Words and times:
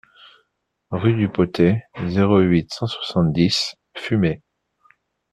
Rue 0.89 1.13
du 1.13 1.29
Potay, 1.29 1.83
zéro 2.07 2.39
huit, 2.39 2.73
cent 2.73 2.87
soixante-dix 2.87 3.75
Fumay 3.95 4.41